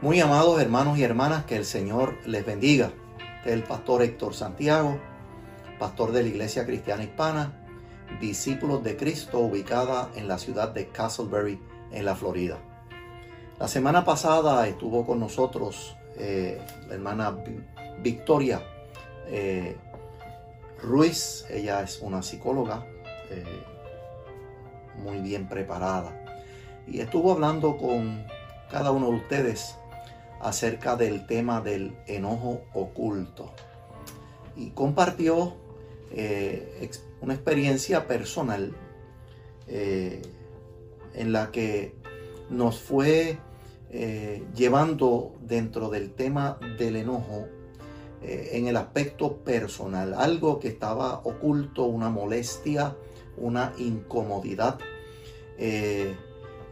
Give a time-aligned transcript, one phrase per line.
[0.00, 2.92] Muy amados hermanos y hermanas, que el Señor les bendiga.
[3.38, 4.96] Este es el pastor Héctor Santiago,
[5.80, 7.66] pastor de la Iglesia Cristiana Hispana,
[8.20, 11.60] discípulos de Cristo, ubicada en la ciudad de Castleberry,
[11.90, 12.58] en la Florida.
[13.58, 17.36] La semana pasada estuvo con nosotros eh, la hermana
[18.00, 18.62] Victoria
[19.26, 19.76] eh,
[20.80, 21.44] Ruiz.
[21.50, 22.86] Ella es una psicóloga
[23.30, 23.44] eh,
[24.94, 26.12] muy bien preparada.
[26.86, 28.24] Y estuvo hablando con
[28.70, 29.74] cada uno de ustedes
[30.40, 33.52] acerca del tema del enojo oculto.
[34.56, 35.54] Y compartió
[36.10, 38.74] eh, una experiencia personal
[39.66, 40.22] eh,
[41.14, 41.94] en la que
[42.50, 43.38] nos fue
[43.90, 47.46] eh, llevando dentro del tema del enojo
[48.20, 52.96] en el aspecto personal, algo que estaba oculto, una molestia,
[53.36, 54.80] una incomodidad
[55.56, 56.16] que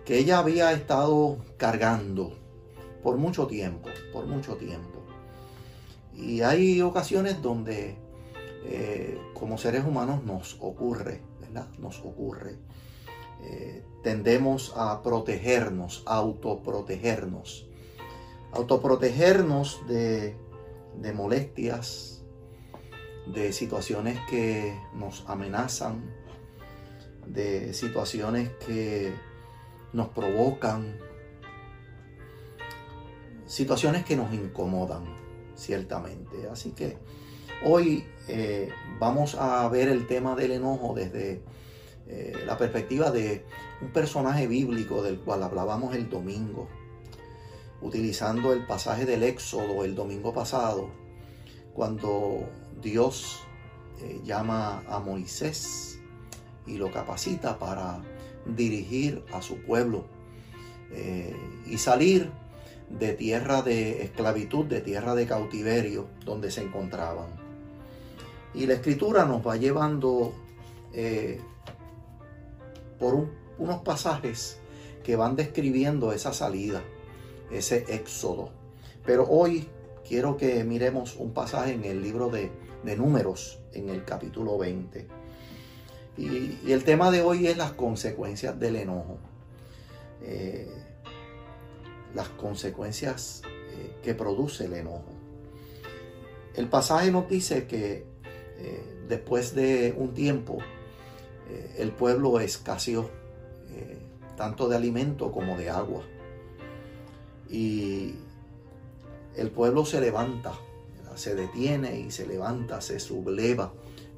[0.08, 2.32] ella había estado cargando
[3.06, 5.00] por mucho tiempo, por mucho tiempo.
[6.12, 7.96] Y hay ocasiones donde
[8.64, 11.68] eh, como seres humanos nos ocurre, ¿verdad?
[11.78, 12.56] Nos ocurre.
[13.44, 17.68] Eh, tendemos a protegernos, autoprotegernos.
[18.50, 20.36] Autoprotegernos de,
[21.00, 22.24] de molestias,
[23.32, 26.12] de situaciones que nos amenazan,
[27.24, 29.14] de situaciones que
[29.92, 31.05] nos provocan,
[33.46, 35.04] situaciones que nos incomodan,
[35.54, 36.48] ciertamente.
[36.50, 36.98] Así que
[37.64, 41.42] hoy eh, vamos a ver el tema del enojo desde
[42.08, 43.44] eh, la perspectiva de
[43.80, 46.68] un personaje bíblico del cual hablábamos el domingo,
[47.80, 50.90] utilizando el pasaje del Éxodo el domingo pasado,
[51.72, 52.48] cuando
[52.82, 53.40] Dios
[54.00, 56.00] eh, llama a Moisés
[56.66, 58.02] y lo capacita para
[58.44, 60.04] dirigir a su pueblo
[61.66, 62.30] y salir
[62.90, 67.26] de tierra de esclavitud, de tierra de cautiverio donde se encontraban.
[68.54, 70.32] Y la escritura nos va llevando
[70.92, 71.40] eh,
[72.98, 73.28] por
[73.58, 74.58] unos pasajes
[75.04, 76.82] que van describiendo esa salida,
[77.50, 78.50] ese éxodo.
[79.04, 79.68] Pero hoy
[80.06, 82.50] quiero que miremos un pasaje en el libro de,
[82.96, 85.06] números, en el capítulo 20.
[86.18, 89.18] Y, el tema de hoy es las consecuencias del enojo.
[90.22, 90.68] Eh,
[92.14, 95.12] las consecuencias eh, que produce el enojo.
[96.54, 98.06] El pasaje nos dice que
[98.58, 100.58] eh, después de un tiempo
[101.50, 103.10] eh, el pueblo escaseó
[104.36, 106.02] tanto de alimento como de agua.
[107.48, 108.14] Y
[109.34, 110.52] el pueblo se levanta,
[111.14, 113.72] se detiene y se levanta, se subleva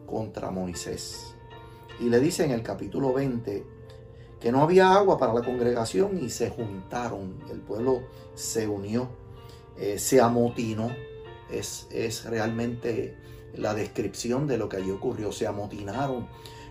[0.06, 1.34] contra Moisés.
[2.00, 3.77] Y le dice en el capítulo 20,
[4.40, 8.02] que no había agua para la congregación y se juntaron, el pueblo
[8.34, 9.08] se unió,
[9.76, 10.90] eh, se amotinó,
[11.50, 13.16] es, es realmente
[13.54, 16.28] la descripción de lo que allí ocurrió, se amotinaron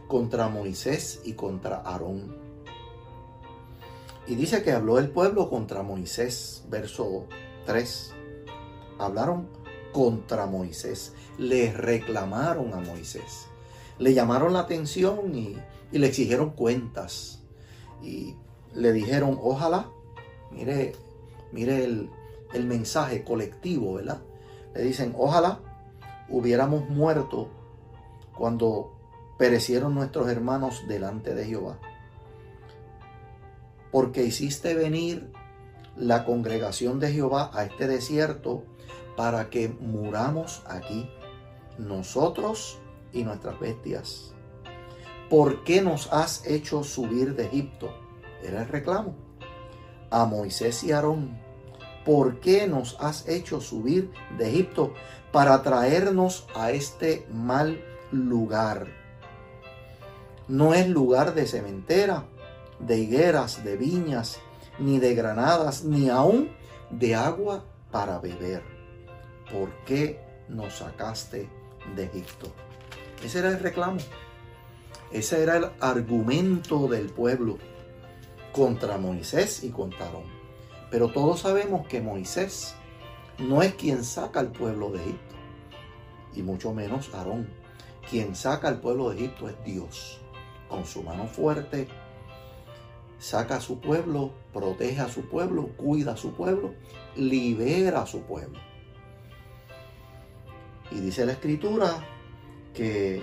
[0.07, 2.37] contra Moisés y contra Aarón.
[4.27, 7.27] Y dice que habló el pueblo contra Moisés, verso
[7.65, 8.13] 3.
[8.99, 9.47] Hablaron
[9.91, 13.47] contra Moisés, le reclamaron a Moisés,
[13.99, 15.57] le llamaron la atención y,
[15.91, 17.36] y le exigieron cuentas
[18.01, 18.35] y
[18.73, 19.89] le dijeron, ojalá,
[20.51, 20.93] mire,
[21.51, 22.09] mire el,
[22.53, 24.21] el mensaje colectivo, ¿verdad?
[24.73, 25.59] Le dicen, ojalá
[26.29, 27.49] hubiéramos muerto
[28.37, 28.91] cuando
[29.37, 31.79] perecieron nuestros hermanos delante de Jehová.
[33.91, 35.31] Porque hiciste venir
[35.95, 38.63] la congregación de Jehová a este desierto
[39.15, 41.09] para que muramos aquí,
[41.77, 42.79] nosotros
[43.13, 44.35] y nuestras bestias.
[45.29, 47.93] ¿Por qué nos has hecho subir de Egipto?
[48.43, 49.15] Era el reclamo.
[50.09, 51.37] A Moisés y Aarón,
[52.05, 54.93] ¿por qué nos has hecho subir de Egipto
[55.31, 58.87] para traernos a este mal lugar?
[60.47, 62.25] No es lugar de cementera,
[62.79, 64.39] de higueras, de viñas,
[64.79, 66.51] ni de granadas, ni aún
[66.89, 68.63] de agua para beber.
[69.51, 71.49] ¿Por qué nos sacaste
[71.95, 72.53] de Egipto?
[73.23, 73.97] Ese era el reclamo.
[75.11, 77.57] Ese era el argumento del pueblo
[78.51, 80.25] contra Moisés y contra Aarón.
[80.91, 82.75] Pero todos sabemos que Moisés
[83.37, 85.35] no es quien saca al pueblo de Egipto,
[86.33, 87.47] y mucho menos Aarón.
[88.09, 90.21] Quien saca al pueblo de Egipto es Dios.
[90.69, 91.87] Con su mano fuerte,
[93.19, 96.73] saca a su pueblo, protege a su pueblo, cuida a su pueblo,
[97.15, 98.59] libera a su pueblo.
[100.91, 102.03] Y dice la escritura
[102.73, 103.21] que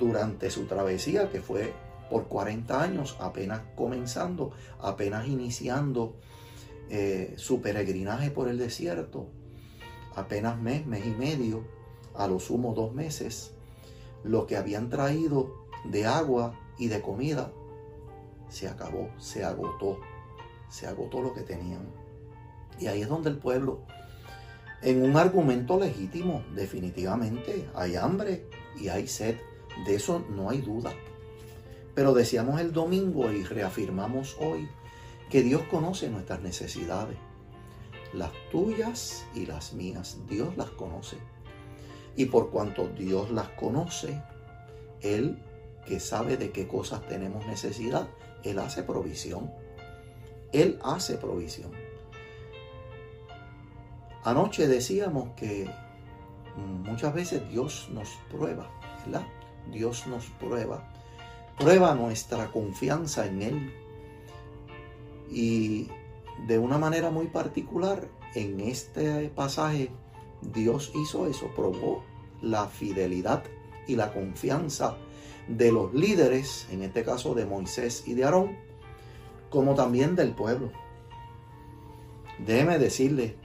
[0.00, 1.72] durante su travesía, que fue
[2.08, 4.50] por 40 años, apenas comenzando,
[4.80, 6.16] apenas iniciando
[6.88, 9.28] eh, su peregrinaje por el desierto,
[10.16, 11.62] apenas mes, mes y medio,
[12.14, 13.52] a lo sumo dos meses,
[14.24, 15.54] lo que habían traído
[15.84, 17.52] de agua y de comida
[18.48, 20.00] se acabó, se agotó,
[20.68, 21.88] se agotó lo que tenían.
[22.80, 23.82] Y ahí es donde el pueblo,
[24.82, 28.46] en un argumento legítimo, definitivamente, hay hambre
[28.80, 29.36] y hay sed,
[29.84, 30.92] de eso no hay duda.
[31.94, 34.68] Pero decíamos el domingo y reafirmamos hoy
[35.28, 37.16] que Dios conoce nuestras necesidades,
[38.12, 41.18] las tuyas y las mías, Dios las conoce.
[42.16, 44.22] Y por cuanto Dios las conoce,
[45.00, 45.42] Él
[45.86, 48.08] que sabe de qué cosas tenemos necesidad,
[48.44, 49.50] Él hace provisión.
[50.52, 51.70] Él hace provisión.
[54.24, 55.70] Anoche decíamos que
[56.56, 58.70] muchas veces Dios nos prueba,
[59.06, 59.26] ¿verdad?
[59.70, 60.92] Dios nos prueba.
[61.58, 63.72] Prueba nuestra confianza en Él.
[65.30, 65.88] Y
[66.46, 69.90] de una manera muy particular, en este pasaje,
[70.40, 72.02] Dios hizo eso, probó
[72.40, 73.44] la fidelidad
[73.86, 74.96] y la confianza
[75.48, 78.56] de los líderes, en este caso de Moisés y de Aarón,
[79.50, 80.70] como también del pueblo.
[82.38, 83.36] Déjeme decirle,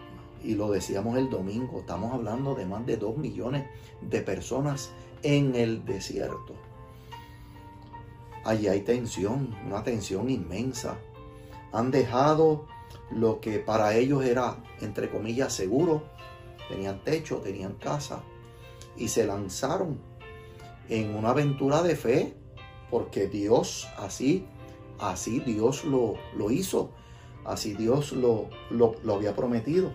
[0.43, 3.65] y lo decíamos el domingo, estamos hablando de más de dos millones
[4.01, 4.91] de personas
[5.25, 6.53] en el desierto.
[8.43, 10.99] Allí hay tensión, una tensión inmensa.
[11.73, 12.67] Han dejado
[13.09, 16.03] lo que para ellos era, entre comillas, seguro.
[16.69, 18.21] Tenían techo, tenían casa.
[18.95, 19.99] Y se lanzaron
[20.89, 22.35] en una aventura de fe,
[22.91, 24.45] porque Dios así,
[24.99, 26.91] así Dios lo, lo hizo,
[27.45, 29.91] así Dios lo, lo, lo había prometido.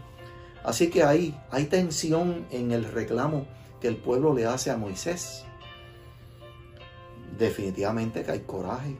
[0.64, 3.46] Así que ahí hay tensión en el reclamo
[3.80, 5.44] que el pueblo le hace a Moisés.
[7.38, 8.98] Definitivamente que hay coraje,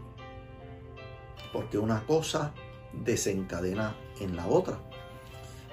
[1.52, 2.52] porque una cosa
[2.92, 4.78] desencadena en la otra.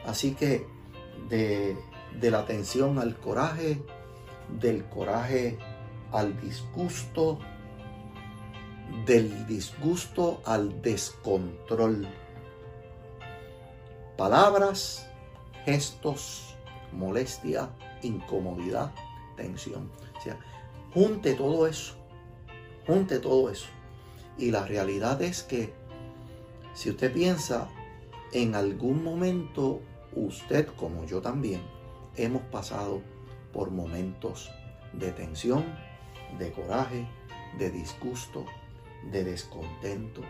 [0.05, 0.67] Así que
[1.29, 1.77] de,
[2.19, 3.81] de la tensión al coraje,
[4.59, 5.57] del coraje
[6.11, 7.39] al disgusto,
[9.05, 12.07] del disgusto al descontrol.
[14.17, 15.07] Palabras,
[15.65, 16.55] gestos,
[16.91, 17.69] molestia,
[18.01, 18.93] incomodidad,
[19.35, 19.91] tensión.
[20.17, 20.39] O sea,
[20.93, 21.95] junte todo eso,
[22.85, 23.67] junte todo eso.
[24.37, 25.73] Y la realidad es que
[26.73, 27.69] si usted piensa,
[28.31, 29.81] en algún momento
[30.15, 31.61] usted, como yo también,
[32.15, 33.01] hemos pasado
[33.53, 34.51] por momentos
[34.93, 35.63] de tensión,
[36.37, 37.07] de coraje,
[37.57, 38.45] de disgusto,
[39.11, 40.21] de descontento.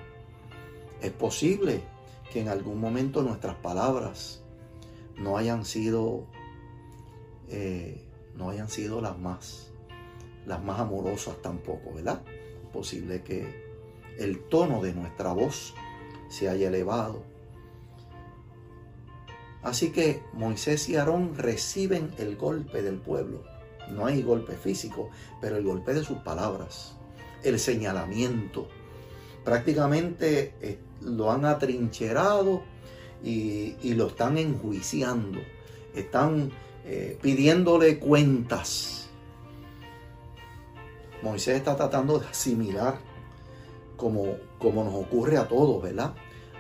[1.01, 1.81] Es posible
[2.31, 4.43] que en algún momento nuestras palabras
[5.17, 6.25] no hayan sido
[7.49, 8.03] eh,
[8.35, 9.71] no hayan sido las más
[10.45, 12.21] las más amorosas tampoco, ¿verdad?
[12.71, 13.65] Posible que
[14.17, 15.73] el tono de nuestra voz
[16.29, 17.23] se haya elevado.
[19.61, 23.44] Así que Moisés y Aarón reciben el golpe del pueblo
[23.89, 25.09] no hay golpe físico,
[25.41, 26.95] pero el golpe de sus palabras,
[27.43, 28.67] el señalamiento.
[29.43, 32.63] Prácticamente eh, lo han atrincherado
[33.23, 35.39] y, lo están enjuiciando.
[35.95, 36.51] Están
[36.88, 39.10] eh, pidiéndole cuentas.
[41.22, 43.00] Moisés está tratando de asimilar
[43.95, 46.15] como, como nos ocurre a todos, ¿verdad?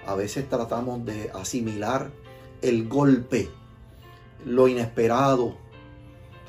[0.05, 2.11] A veces tratamos de asimilar
[2.61, 3.49] el golpe,
[4.45, 5.55] lo inesperado,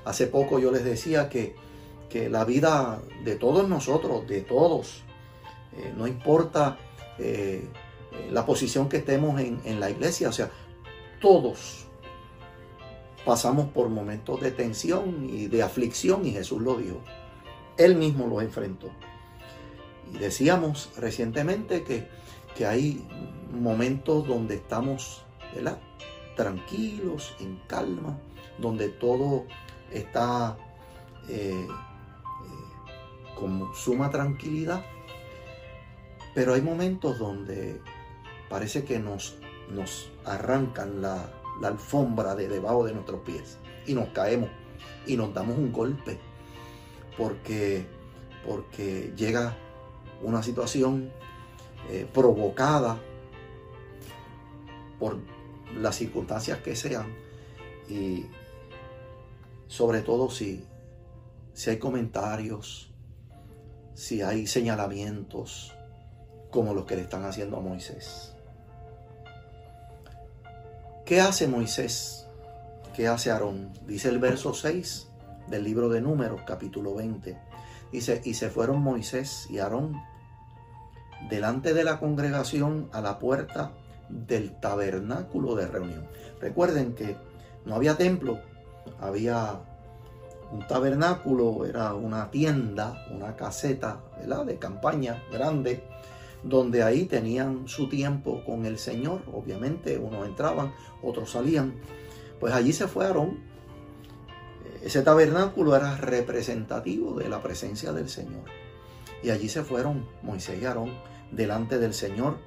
[0.08, 1.54] Hace poco yo les decía que,
[2.30, 5.02] la vida de todos nosotros, de todos,
[5.76, 6.78] eh, no importa
[7.18, 7.68] eh,
[8.30, 10.50] la posición que estemos en, en la iglesia, o sea,
[11.20, 11.87] todos
[13.28, 17.02] pasamos por momentos de tensión y de aflicción y Jesús lo dijo.
[17.76, 18.88] Él mismo lo enfrentó.
[20.10, 22.08] Y decíamos recientemente que,
[22.56, 23.06] que hay
[23.52, 25.78] momentos donde estamos ¿verdad?
[26.36, 28.18] tranquilos, en calma,
[28.56, 29.44] donde todo
[29.92, 30.56] está
[31.28, 31.68] eh, eh,
[33.38, 34.82] con suma tranquilidad,
[36.34, 37.78] pero hay momentos donde
[38.48, 39.36] parece que nos,
[39.68, 44.48] nos arrancan la, alfombra de debajo de nuestros pies y nos caemos
[45.06, 46.18] y nos damos un golpe
[47.16, 47.84] porque,
[48.46, 49.56] porque llega
[50.22, 51.10] una situación
[51.90, 53.00] eh, provocada
[55.00, 55.18] por
[55.76, 57.06] las circunstancias que sean
[57.88, 58.26] y,
[59.68, 60.64] sobre todo si,
[61.52, 62.90] si hay comentarios,
[63.94, 65.74] si hay señalamientos
[66.50, 68.34] como los que le están haciendo a Moisés.
[71.08, 72.26] ¿Qué hace Moisés?
[72.94, 73.72] ¿Qué hace Aarón?
[73.86, 75.08] Dice el verso 6
[75.48, 77.34] del libro de Números, capítulo 20.
[77.90, 79.94] Dice, y se fueron Moisés y Aarón
[81.30, 83.72] delante de la congregación a la puerta
[84.10, 86.06] del tabernáculo de reunión.
[86.42, 87.16] Recuerden que
[87.64, 88.40] no había templo,
[89.00, 89.60] había
[90.52, 94.44] un tabernáculo, era una tienda, una caseta, ¿verdad?
[94.44, 95.82] De campaña grande,
[96.42, 99.22] donde ahí tenían su tiempo con el Señor.
[99.32, 101.74] Obviamente, unos entraban, otros salían.
[102.40, 103.40] Pues allí se fue Aarón.
[104.82, 108.44] Ese tabernáculo era representativo de la presencia del Señor.
[109.22, 110.92] Y allí se fueron Moisés y Aarón
[111.32, 112.38] delante del Señor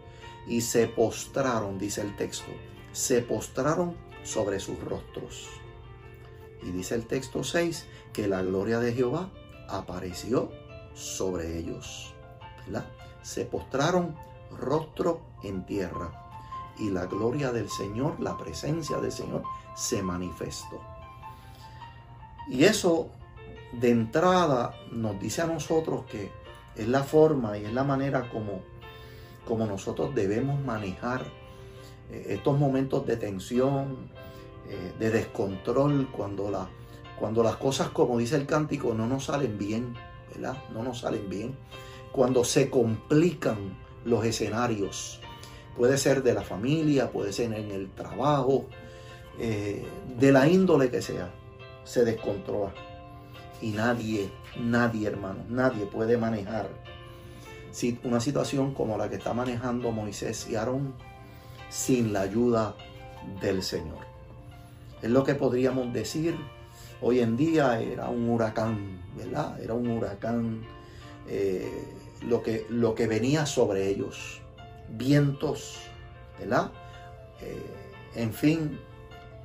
[0.47, 2.51] y se postraron, dice el texto,
[2.93, 5.49] se postraron sobre sus rostros.
[6.63, 9.31] Y dice el texto 6 que la gloria de Jehová
[9.67, 10.51] apareció
[10.93, 12.13] sobre ellos.
[13.21, 14.15] Se postraron
[14.57, 16.11] rostro en tierra
[16.79, 19.43] y la gloria del Señor, la presencia del Señor
[19.75, 20.81] se manifestó.
[22.47, 23.09] Y eso
[23.73, 26.31] de entrada nos dice a nosotros que
[26.75, 28.61] es la forma y es la manera como,
[29.47, 31.23] como nosotros debemos manejar
[32.11, 34.09] eh, estos momentos de tensión,
[34.67, 36.67] eh, de descontrol, cuando,
[37.19, 39.93] cuando las cosas, como dice el cántico, no nos salen bien,
[40.33, 40.57] ¿verdad?
[40.73, 41.55] No nos salen bien.
[42.11, 45.19] Cuando se complican los escenarios,
[45.77, 48.65] puede ser de la familia, puede ser en el trabajo,
[49.39, 49.85] eh,
[50.19, 51.31] de la índole que sea,
[51.83, 52.73] se descontrola.
[53.61, 56.69] Y nadie, nadie hermano, nadie puede manejar
[58.03, 60.93] una situación como la que está manejando Moisés y Aarón
[61.69, 62.75] sin la ayuda
[63.41, 63.99] del Señor.
[65.01, 66.35] Es lo que podríamos decir
[67.01, 69.59] hoy en día era un huracán, ¿verdad?
[69.61, 70.61] Era un huracán
[71.27, 71.85] eh,
[72.21, 74.41] lo, que, lo que venía sobre ellos.
[74.89, 75.77] Vientos,
[76.39, 76.71] ¿verdad?
[77.41, 77.61] Eh,
[78.15, 78.79] en fin,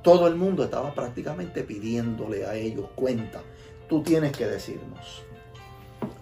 [0.03, 3.41] todo el mundo estaba prácticamente pidiéndole a ellos cuenta.
[3.87, 5.23] Tú tienes que decirnos.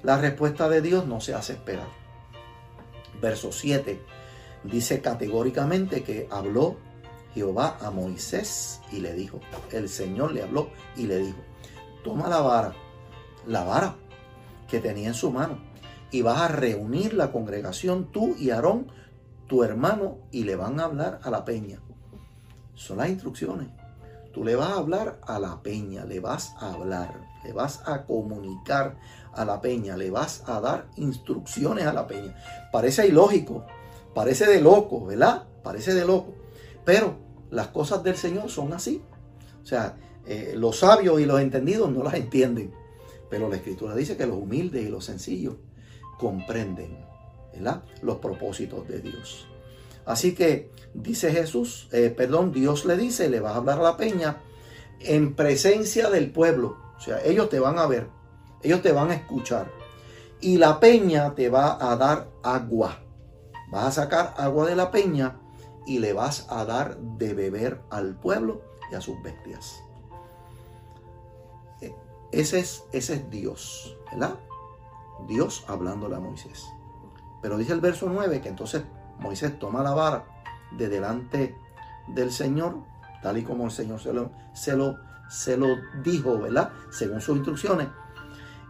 [0.04, 1.88] La respuesta de Dios no se hace esperar.
[3.22, 4.00] Verso 7
[4.64, 6.78] dice categóricamente que habló
[7.34, 9.40] Jehová a Moisés y le dijo,
[9.72, 11.38] el Señor le habló y le dijo,
[12.04, 12.74] toma la vara,
[13.46, 13.96] la vara
[14.70, 15.60] que tenía en su mano,
[16.16, 18.88] y vas a reunir la congregación tú y Aarón,
[19.48, 21.82] tu hermano, y le van a hablar a la peña.
[22.74, 23.68] Son las instrucciones.
[24.34, 28.06] Tú le vas a hablar a la peña, le vas a hablar, le vas a
[28.06, 28.96] comunicar
[29.34, 32.34] a la peña, le vas a dar instrucciones a la peña.
[32.72, 33.66] Parece ilógico,
[34.14, 35.44] parece de loco, ¿verdad?
[35.64, 36.34] Parece de loco.
[36.86, 37.18] Pero
[37.52, 39.02] las cosas del Señor son así.
[39.62, 42.74] O sea, eh, los sabios y los entendidos no las entienden.
[43.30, 45.56] Pero la Escritura dice que los humildes y los sencillos
[46.18, 47.06] comprenden
[48.02, 49.48] los propósitos de Dios.
[50.06, 53.98] Así que dice Jesús, eh, perdón, Dios le dice, le vas a hablar a la
[53.98, 54.38] peña
[55.00, 56.78] en presencia del pueblo.
[56.98, 58.08] O sea, ellos te van a ver,
[58.62, 59.72] ellos te van a escuchar.
[60.42, 63.00] Y la peña te va a dar agua.
[63.72, 65.40] Vas a sacar agua de la peña
[65.88, 69.82] y le vas a dar de beber al pueblo y a sus bestias.
[71.82, 71.94] E,
[72.32, 74.36] ese es, ese es Dios, ¿verdad?
[75.28, 76.66] Dios hablándole a Moisés.
[77.42, 78.84] Pero dice el verso 9 que entonces
[79.20, 80.26] Moisés toma la vara
[80.72, 81.56] de delante
[82.08, 82.84] del Señor,
[83.22, 84.98] tal y como el Señor se lo, se lo,
[85.30, 86.72] se lo dijo, ¿verdad?
[86.92, 87.88] Según sus instrucciones.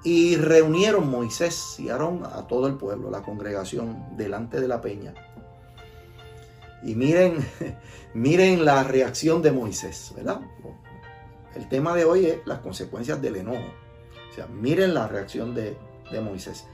[0.03, 5.13] Y reunieron Moisés y Aarón a todo el pueblo, la congregación, delante de la peña.
[6.83, 7.37] Y miren,
[8.13, 10.41] miren la reacción de Moisés, ¿verdad?
[11.55, 13.65] El tema de hoy es las consecuencias del enojo.
[14.29, 15.77] O sea, miren la reacción de,
[16.11, 16.67] de Moisés.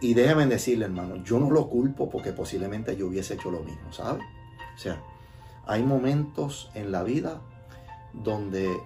[0.00, 3.92] Y déjenme decirle, hermano, yo no lo culpo porque posiblemente yo hubiese hecho lo mismo,
[3.92, 4.20] ¿sabe?
[4.74, 5.02] O sea,
[5.66, 7.40] hay momentos en la vida
[8.12, 8.80] donde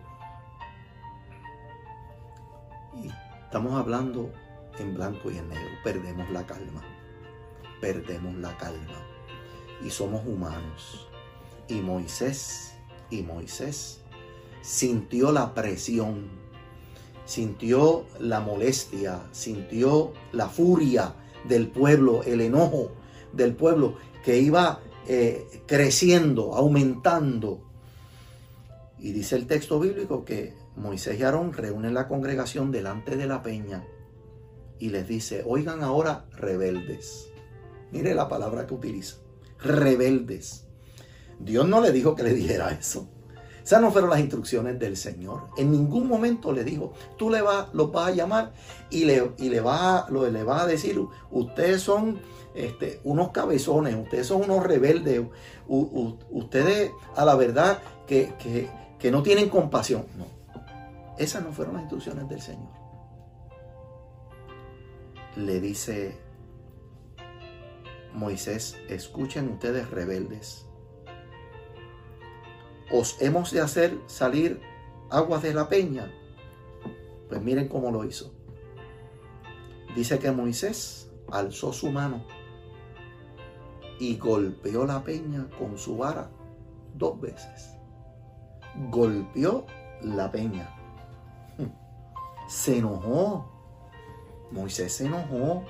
[3.44, 4.32] estamos hablando
[4.78, 6.82] en blanco y en negro, perdemos la calma,
[7.80, 9.06] perdemos la calma
[9.84, 11.08] y somos humanos.
[11.68, 12.74] Y Moisés,
[13.10, 14.02] y Moisés
[14.62, 16.41] sintió la presión,
[17.32, 21.14] sintió la molestia, sintió la furia
[21.48, 22.92] del pueblo, el enojo
[23.32, 27.62] del pueblo que iba eh, creciendo, aumentando.
[28.98, 33.42] Y dice el texto bíblico que Moisés y Aarón reúnen la congregación delante de la
[33.42, 33.82] peña
[34.78, 37.30] y les dice, oigan ahora rebeldes.
[37.92, 39.16] Mire la palabra que utiliza
[39.58, 40.66] rebeldes.
[41.38, 43.08] Dios no le dijo que le dijera eso.
[43.62, 45.48] Esas no fueron las instrucciones del Señor.
[45.56, 48.52] En ningún momento le dijo, tú le vas, los vas a llamar
[48.90, 51.00] y le, y le, vas, a, le a decir,
[51.30, 52.20] ustedes son
[52.54, 55.22] este, unos cabezones, ustedes son unos rebeldes,
[55.68, 60.06] ustedes a la verdad que, que, que no tienen compasión.
[60.18, 60.26] No,
[61.18, 62.70] esas no fueron las instrucciones del Señor.
[65.36, 66.18] Le dice
[68.12, 70.66] Moisés, escuchen ustedes rebeldes,
[72.92, 74.60] os hemos de hacer salir
[75.10, 76.12] aguas de la peña.
[77.28, 78.34] Pues miren cómo lo hizo.
[79.96, 82.24] Dice que Moisés alzó su mano
[83.98, 86.30] y golpeó la peña con su vara
[86.94, 87.76] dos veces.
[88.90, 89.66] Golpeó
[90.02, 90.74] la peña.
[92.48, 93.48] Se enojó.
[94.50, 95.64] Moisés se enojó.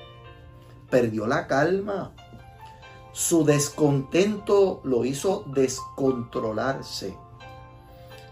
[0.91, 2.15] Perdió la calma.
[3.13, 7.15] Su descontento lo hizo descontrolarse.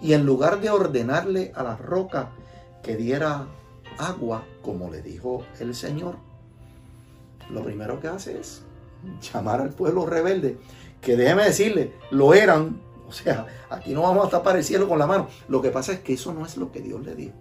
[0.00, 2.30] Y en lugar de ordenarle a la roca
[2.82, 3.46] que diera
[3.98, 6.16] agua, como le dijo el Señor,
[7.50, 8.62] lo primero que hace es
[9.32, 10.58] llamar al pueblo rebelde,
[11.00, 12.80] que déjeme decirle, lo eran.
[13.06, 15.28] O sea, aquí no vamos a tapar el cielo con la mano.
[15.48, 17.34] Lo que pasa es que eso no es lo que Dios le dijo.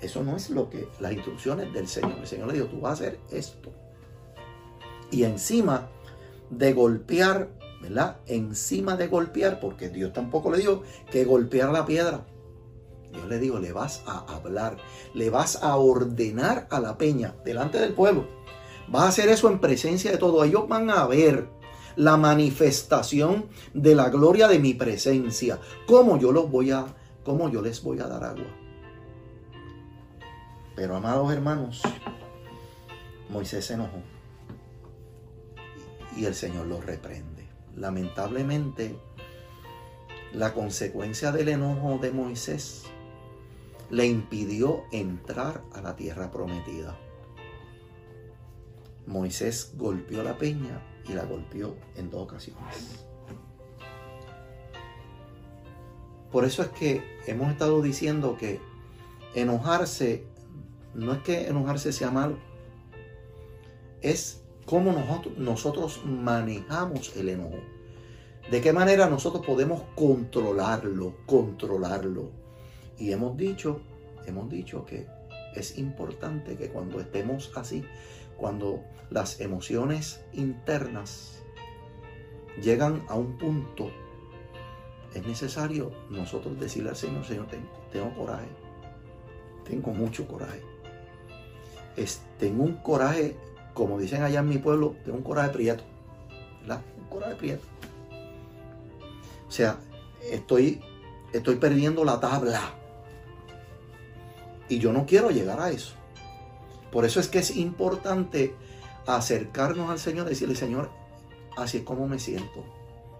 [0.00, 2.18] Eso no es lo que las instrucciones del Señor.
[2.20, 3.72] El Señor le dijo, tú vas a hacer esto.
[5.14, 5.90] Y encima
[6.50, 7.48] de golpear,
[7.80, 8.16] ¿verdad?
[8.26, 12.26] Encima de golpear, porque Dios tampoco le dijo que golpear la piedra.
[13.12, 14.76] Dios le dijo, le vas a hablar,
[15.14, 18.26] le vas a ordenar a la peña delante del pueblo
[18.88, 20.42] Vas a hacer eso en presencia de todo.
[20.42, 21.48] Ellos van a ver
[21.94, 25.60] la manifestación de la gloria de mi presencia.
[25.86, 26.86] ¿Cómo yo los voy a,
[27.24, 28.50] cómo yo les voy a dar agua?
[30.74, 31.82] Pero amados hermanos,
[33.30, 34.13] Moisés se enojó
[36.16, 37.46] y el Señor los reprende.
[37.76, 38.96] Lamentablemente,
[40.32, 42.84] la consecuencia del enojo de Moisés
[43.90, 46.98] le impidió entrar a la tierra prometida.
[49.06, 53.04] Moisés golpeó la peña y la golpeó en dos ocasiones.
[56.32, 58.60] Por eso es que hemos estado diciendo que
[59.34, 60.26] enojarse,
[60.94, 62.38] no es que enojarse sea malo,
[64.00, 64.92] es cómo
[65.36, 67.58] nosotros, manejamos el enojo.
[68.50, 72.30] De qué manera nosotros podemos controlarlo, controlarlo.
[72.98, 73.80] Y hemos dicho,
[74.26, 75.06] hemos dicho que
[75.54, 77.84] es importante que cuando estemos así,
[78.36, 81.42] cuando las emociones internas
[82.62, 83.90] llegan a un punto,
[85.14, 87.46] es necesario nosotros decirle al Señor, Señor,
[87.92, 88.48] tengo, coraje,
[89.64, 90.60] tengo mucho coraje.
[92.38, 93.36] tengo un coraje,
[93.74, 95.84] como dicen allá en mi pueblo, tengo un coraje prieto,
[96.62, 96.80] ¿verdad?
[96.98, 97.66] Un coraje prieto.
[99.48, 99.78] O sea,
[100.30, 100.80] estoy,
[101.32, 102.60] estoy perdiendo la tabla.
[104.68, 105.94] Y yo no quiero llegar a eso.
[106.90, 108.54] Por eso es que es importante
[109.06, 110.90] acercarnos al Señor y decirle, Señor,
[111.56, 112.60] así es como me siento.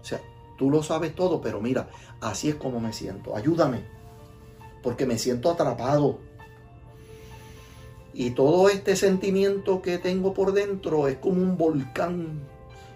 [0.01, 0.21] O sea,
[0.57, 1.89] tú lo sabes todo, pero mira,
[2.21, 3.35] así es como me siento.
[3.35, 3.83] Ayúdame,
[4.81, 6.19] porque me siento atrapado.
[8.17, 12.39] Y todo este sentimiento que tengo por dentro es como un volcán.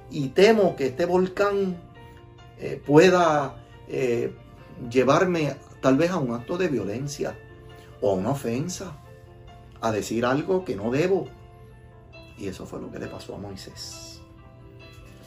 [0.10, 1.76] Y temo que este volcán
[2.58, 4.32] eh, pueda eh,
[4.90, 7.38] llevarme tal vez a un acto de violencia
[8.00, 8.98] o a una ofensa
[9.82, 11.28] a decir algo que no debo.
[12.38, 14.22] Y eso fue lo que le pasó a Moisés.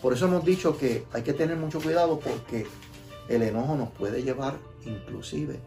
[0.01, 2.67] Por eso hemos dicho que hay que tener mucho cuidado porque
[3.29, 4.55] el enojo nos puede llevar
[4.87, 5.61] inclusive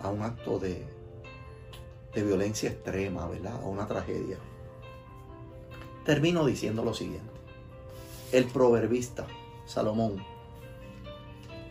[0.00, 0.86] a un acto de,
[2.16, 3.60] de violencia extrema, ¿verdad?
[3.62, 4.38] A una tragedia.
[6.04, 7.30] Termino diciendo lo siguiente.
[8.32, 9.28] El proverbista
[9.66, 10.24] Salomón,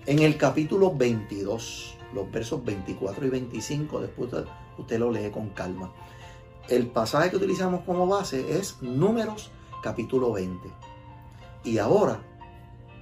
[0.06, 4.30] en el capítulo 22, los versos 24 y 25, después
[4.78, 5.92] usted lo lee con calma
[6.68, 9.52] el pasaje que utilizamos como base es Números
[9.84, 10.68] capítulo 20.
[11.64, 12.20] Y ahora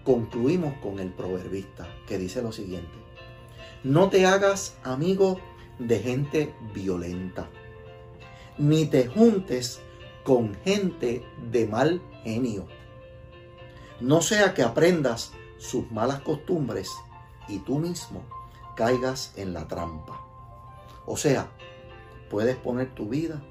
[0.03, 2.91] concluimos con el proverbista que dice lo siguiente.
[3.83, 5.39] No te hagas amigo
[5.79, 7.49] de gente violenta,
[8.57, 9.81] ni te juntes
[10.23, 12.65] con gente de mal genio.
[13.99, 16.89] No sea que aprendas sus malas costumbres
[17.47, 18.23] y tú mismo
[18.75, 20.25] caigas en la trampa.
[21.05, 21.51] O sea,
[22.29, 23.43] puedes poner tu vida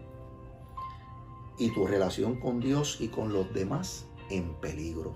[1.58, 5.14] y tu relación con Dios y con los demás en peligro.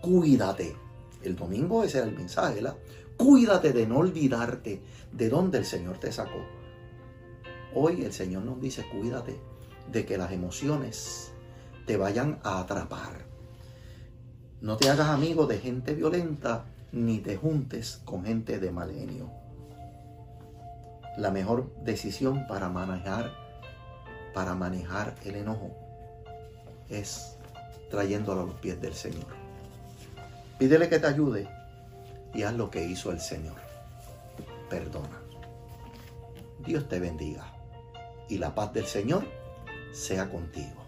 [0.00, 0.76] Cuídate.
[1.22, 2.76] El domingo ese era el mensaje, ¿verdad?
[3.16, 6.44] Cuídate de no olvidarte de dónde el Señor te sacó.
[7.74, 9.38] Hoy el Señor nos dice, cuídate
[9.90, 11.32] de que las emociones
[11.86, 13.26] te vayan a atrapar.
[14.60, 19.30] No te hagas amigo de gente violenta ni te juntes con gente de mal genio.
[21.16, 23.44] La mejor decisión para manejar
[24.34, 25.70] para manejar el enojo
[26.88, 27.36] es
[27.88, 29.26] trayéndolo a los pies del Señor.
[30.58, 31.48] Pídele que te ayude
[32.34, 33.56] y haz lo que hizo el Señor.
[34.68, 35.22] Perdona.
[36.58, 37.46] Dios te bendiga
[38.28, 39.24] y la paz del Señor
[39.92, 40.84] sea contigo.